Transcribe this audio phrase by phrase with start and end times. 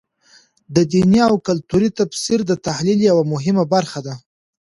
[0.75, 4.13] د دیني او کلتور تفسیر د تحلیل یوه مهمه برخه ده.